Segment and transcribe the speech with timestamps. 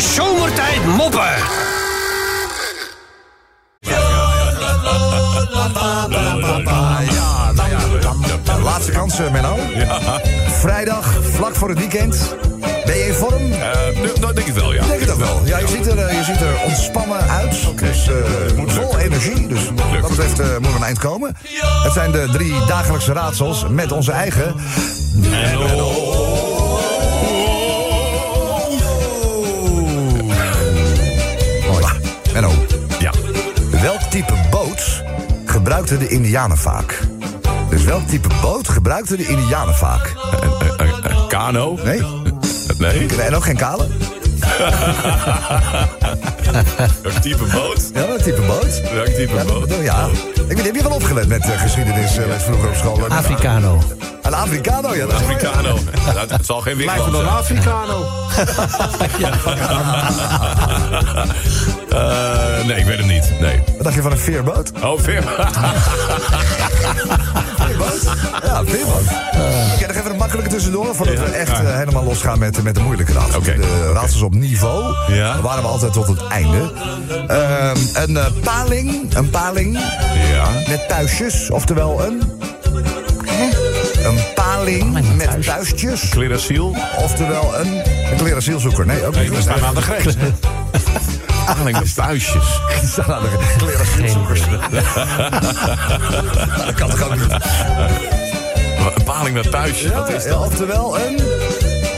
[0.00, 1.34] Zomertijd Moppen.
[8.44, 9.56] Nou laatste kans, Menno.
[10.48, 12.36] Vrijdag, vlak voor het weekend.
[12.84, 13.52] Ben je in vorm?
[13.52, 14.86] Eh, dat denk ik wel, ja.
[14.86, 15.40] Denk het ook wel.
[15.44, 17.78] Ja, je ziet er, eh, je ziet er ontspannen uit.
[17.78, 18.14] Dus eh,
[18.66, 19.46] vol energie.
[19.46, 19.70] Dus
[20.00, 21.36] wat betreft eh, moet er een eind komen.
[21.82, 24.54] Het zijn de drie dagelijkse raadsels met onze eigen...
[25.14, 25.97] Mooi.
[34.18, 35.02] Type boot
[35.44, 37.00] gebruikten de Indianen vaak?
[37.70, 40.14] Dus welk type boot gebruikten de Indianen vaak?
[40.40, 41.78] Een, een, een, een kano?
[41.84, 42.02] Nee?
[42.78, 43.06] Nee?
[43.22, 43.86] En ook geen kale?
[47.02, 47.90] Welk type boot?
[47.94, 48.80] Ja, welk type boot?
[48.92, 49.74] Welk type Ja, boot?
[49.82, 50.08] ja.
[50.48, 53.06] Ik weet, heb je wel opgelet met eh, geschiedenis eh, met vroeger op school?
[53.08, 53.82] Africano.
[54.28, 55.06] Een Africano, ja.
[55.06, 55.34] Dat is mooi.
[55.34, 55.78] Africano.
[56.14, 57.58] Dat, het zal geen Lijkt wigwam me dan zijn.
[57.58, 58.06] Africano.
[61.88, 63.32] Eh, nee, ik weet het niet.
[63.40, 63.62] Nee.
[63.74, 64.72] Wat dacht je van een veerboot?
[64.82, 65.22] Oh, ver.
[67.58, 68.02] Veerboot?
[68.44, 69.02] Ja, veerboot.
[69.74, 70.94] Oké, nog even een makkelijke tussendoor...
[70.94, 73.36] voordat we echt eh, helemaal losgaan met, met de moeilijke raadsels.
[73.36, 73.56] Oké.
[73.56, 74.94] De raadsels op niveau.
[75.14, 75.40] Ja.
[75.40, 76.72] Waren we altijd tot het einde.
[77.26, 79.78] Ehm, een paling, een paling
[80.32, 80.48] Ja.
[80.68, 82.22] met puistjes, oftewel een...
[82.40, 82.57] Een
[85.58, 86.76] puistjes, Clerasiel.
[86.98, 87.66] oftewel een...
[87.66, 87.82] Een.
[88.86, 89.28] Nee, ook niet.
[89.28, 90.14] We staan aan de grens.
[91.46, 92.60] Paling met puistjes.
[92.80, 93.28] Die staan aan de.
[96.66, 97.26] Dat kan toch ook niet?
[98.96, 99.92] Een paling met puistjes.
[100.08, 100.46] Is Ja, dat?
[100.46, 101.20] oftewel een...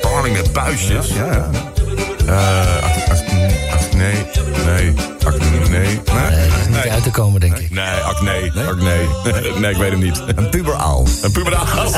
[0.00, 1.08] Paling met puistjes?
[1.08, 1.48] Ja, ja.
[2.26, 3.24] Eh, ac- ac-
[3.72, 4.14] ac- nee.
[4.64, 4.94] Nee.
[5.70, 5.70] Nee.
[5.70, 6.00] Nee.
[7.12, 7.70] Te komen, denk ik.
[7.70, 8.52] Nee, acne.
[8.66, 8.94] Acne.
[9.60, 10.22] Nee, ik weet hem niet.
[10.34, 11.06] Een puberaal.
[11.22, 11.66] Een puberaal.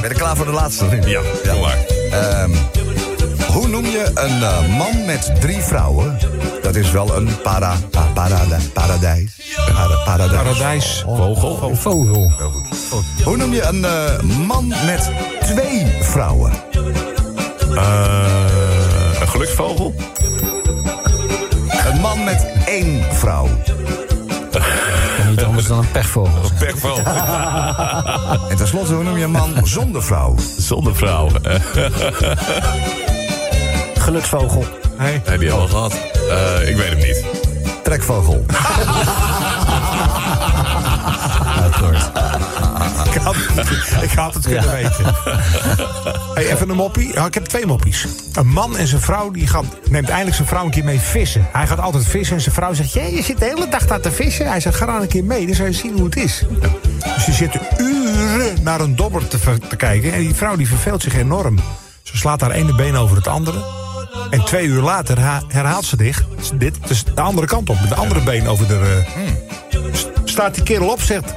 [0.00, 0.84] Ben je klaar voor de laatste?
[1.04, 1.78] Ja, kom maar.
[2.10, 2.50] Ehm,
[3.52, 6.18] hoe noem je een eh, man met drie vrouwen?
[6.62, 9.54] Dat is wel een para, pa, parada, paradijs.
[9.56, 10.42] Para, paradijs.
[10.42, 11.02] Paradijs.
[11.06, 11.74] Vogel.
[11.74, 12.32] Vogel.
[12.36, 13.06] Heel goed.
[13.24, 16.52] Hoe noem je een eh, man met twee vrouwen?
[17.76, 19.94] Eh, een geluksvogel.
[21.90, 23.48] Een man met één vrouw.
[25.20, 26.50] En niet anders dan een pechvogel.
[26.58, 27.04] Pekvogel.
[28.50, 30.34] En tenslotte, hoe noem je een man zonder vrouw?
[30.58, 31.28] Zonder vrouw.
[33.98, 34.64] Geluksvogel.
[34.96, 35.22] Hey.
[35.24, 35.92] hebben we al gehad.
[36.30, 37.24] Eh, ik weet hem niet.
[37.82, 38.44] Trekvogel.
[44.02, 45.14] Ik had, het kunnen weten.
[46.34, 47.12] Hey, even een moppie.
[47.12, 48.06] Ja, ik heb twee moppies.
[48.32, 51.46] Een man en zijn vrouw die gaat, neemt eindelijk zijn vrouw een keer mee vissen.
[51.52, 52.92] Hij gaat altijd vissen en zijn vrouw zegt...
[52.92, 54.48] Jij, je zit de hele dag daar te vissen.
[54.48, 56.42] Hij zegt, ga dan een keer mee, dan zou je zien hoe het is.
[57.14, 59.38] Dus die zitten uren naar een dobber te,
[59.76, 60.12] kijken.
[60.12, 61.58] En die vrouw die verveelt zich enorm.
[62.02, 63.58] Ze slaat haar ene been over het andere.
[64.30, 66.24] En twee uur later ha- herhaalt ze dit,
[66.54, 67.80] dit dus de andere kant op.
[67.80, 69.02] Met de andere been over de...
[69.92, 71.34] s- staat die kerel op, zegt...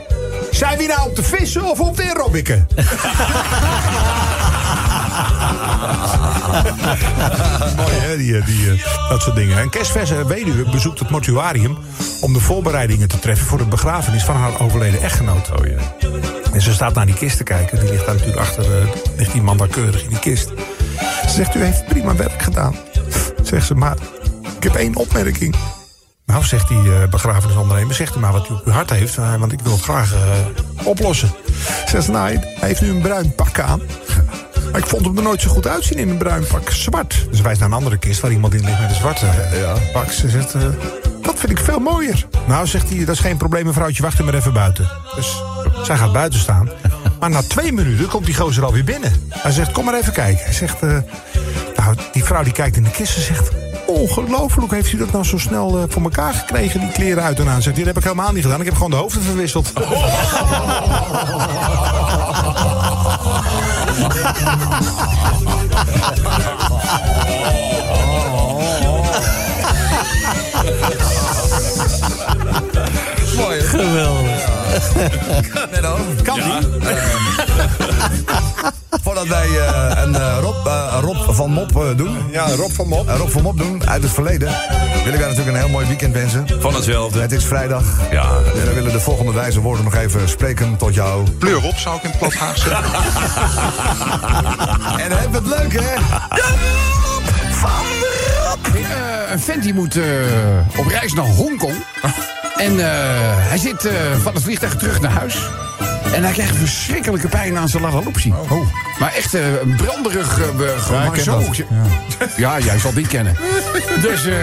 [0.59, 2.68] Zijn we nou op te vissen of op te aerobiken?
[7.75, 9.58] Mooi hè, die, eh, die, eh, dat soort dingen.
[9.58, 11.78] En kerstverse weduwe bezoekt het mortuarium...
[12.22, 15.52] om de voorbereidingen te treffen voor de begrafenis van haar overleden echtgenoot.
[15.59, 16.09] Oh ja.
[16.53, 17.80] En ze staat naar die kist te kijken.
[17.80, 18.88] Die ligt daar natuurlijk achter, eh,
[19.18, 20.50] ligt die man daar keurig in die kist.
[21.22, 22.76] Ze zegt, u heeft prima werk gedaan.
[23.44, 23.97] Zegt ze, maar
[24.58, 25.56] ik heb één opmerking.
[26.29, 29.17] Nou, zegt die eh, begrafenisondernemer, zegt u maar wat u op uw hart heeft...
[29.17, 31.31] eh, want ik wil het graag eh, oplossen.
[31.85, 33.81] Zegt ze, nou, hij heeft nu een bruin pak aan.
[34.72, 36.69] Maar ik vond hem er nooit zo goed uitzien in een bruin pak.
[36.69, 37.25] Zwart.
[37.28, 39.73] Dus ze wijst naar een andere kist waar iemand in ligt met een zwarte eh,
[39.94, 40.12] pak.
[40.12, 40.53] Ze zegt,
[41.22, 42.28] dat vind ik veel mooier.
[42.47, 44.90] Nou, zegt hij, dat is geen probleem, mevrouwtje, wacht u maar even buiten.
[45.16, 45.44] Dus
[45.84, 46.69] zij gaat buiten staan.
[47.19, 49.11] Maar na twee minuten komt die gozer alweer binnen.
[49.29, 50.44] Hij zegt, kom maar even kijken.
[50.44, 50.81] Hij zegt,
[51.75, 53.51] nou, die vrouw die kijkt in de kist en zegt...
[53.90, 57.50] Ongelooflijk, heeft u dat nou zo snel eh, voor elkaar gekregen, die kleren uit en
[57.50, 57.62] aan?
[57.62, 58.60] Zegt, dit heb ik helemaal niet gedaan.
[58.60, 59.74] Ik heb gewoon de hoofden verwisseld.
[73.38, 73.59] Mooi.
[73.62, 74.47] Geweldig.
[76.24, 76.68] Kan die?
[79.29, 82.17] wij eh, een eh, Rob, eh, Rob van Mop eh, doen.
[82.31, 83.08] Ja, Rob van Mop.
[83.08, 84.47] Een Rob van Mop doen uit het verleden.
[85.03, 86.47] Wil ik daar natuurlijk een heel mooi weekend wensen.
[86.59, 87.20] Van hetzelfde.
[87.22, 87.84] Het is vrijdag.
[88.11, 88.29] Ja.
[88.53, 91.29] Dus wij willen de volgende wijze woorden nog even spreken tot jou.
[91.31, 92.93] Pleur op, zou ik in het plat zeggen.
[95.03, 95.93] En heb het leuk, hè?
[98.73, 100.03] Eh, een vent die moet eh,
[100.78, 101.75] op reis naar Hongkong.
[102.58, 102.85] En eh,
[103.49, 105.37] hij zit eh, van het vliegtuig terug naar huis.
[106.14, 108.34] En hij krijgt verschrikkelijke pijn aan zijn lalaloopsie.
[108.50, 108.67] Oh.
[109.00, 110.40] Maar echt eh, een branderig...
[110.91, 111.41] maar ken zo.
[112.38, 112.59] Ja.
[112.59, 113.35] jij zal die kennen.
[114.02, 114.35] Dus, eh,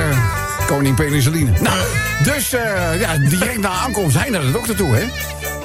[0.66, 1.50] koning penicilline.
[1.60, 1.78] Nou,
[2.24, 2.50] dus
[2.98, 5.04] ja, direct na aankomst hij naar de dokter toe, hè.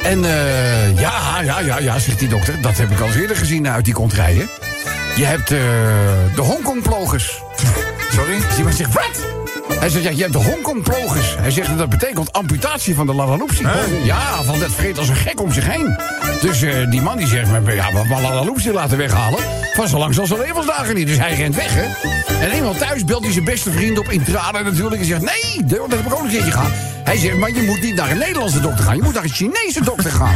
[0.04, 2.62] En eh, ja, ja, ja, ja, zegt die dokter.
[2.62, 4.50] Dat heb ik al eens eerder gezien uit die komt rijden.
[5.16, 5.60] Je hebt eh,
[6.36, 7.42] de Hongkong-plogers.
[8.12, 8.38] Sorry?
[8.58, 9.41] Iemand zegt, wat?
[9.82, 11.36] Hij zegt, ja, je hebt de Hongkong-plogers.
[11.38, 13.68] Hij zegt, dat betekent amputatie van de lalaloopsie.
[14.04, 15.98] Ja, van dat vreet als een gek om zich heen.
[16.42, 18.22] Dus eh, die man die zegt, maar, ja, maar
[18.74, 19.40] laten weghalen...
[19.74, 21.08] van zo lang zal zijn levensdagen niet.
[21.08, 21.86] Dus hij rent weg, hè.
[22.46, 25.02] En eenmaal thuis belt hij zijn beste vriend op in tranen natuurlijk...
[25.02, 26.72] en zegt, nee, dat heb ik ook een keertje gehad.
[27.04, 28.96] Hij zegt, maar je moet niet naar een Nederlandse dokter gaan.
[28.96, 30.36] Je moet naar een Chinese dokter gaan.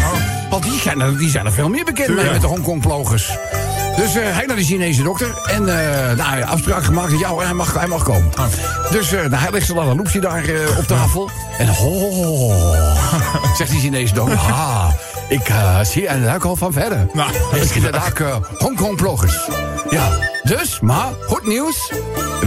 [0.50, 3.38] Want die zijn, er, die zijn er veel meer bekend mee met de Hongkong-plogers.
[3.98, 5.34] Dus eh, hij naar de Chinese dokter.
[5.46, 7.20] En eh nou, afspraak gemaakt.
[7.20, 8.32] Ja hoor, hij mag, hij mag komen.
[8.92, 10.44] Dus eh, nou, hij legt zijn lalaloopsie daar
[10.78, 11.30] op tafel.
[11.58, 12.54] En ho,
[13.58, 14.38] zegt die Chinese dokter.
[14.38, 14.96] Ha,
[15.30, 15.52] ik
[15.82, 17.08] zie en ruik al van verder.
[17.14, 19.50] Nou, Het is inderdaad uh, Hongkong-plogers.
[19.90, 20.10] Ja,
[20.44, 21.92] dus, maar goed nieuws.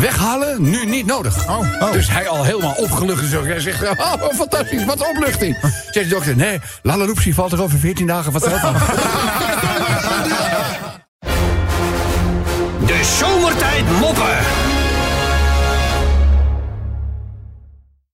[0.01, 1.49] Weghalen nu niet nodig.
[1.49, 1.93] Oh.
[1.93, 3.45] Dus hij al helemaal opgelucht en zo.
[3.45, 5.57] Hij zegt, oh, fantastisch, wat opluchting.
[5.91, 8.83] Zegt de dokter, nee, lalaloopsie valt er over 14 dagen vanzelf af.
[13.59, 14.68] Zomertijd moppen.